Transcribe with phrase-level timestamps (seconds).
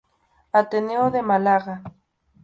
[0.61, 1.75] Ateneo de Málaga.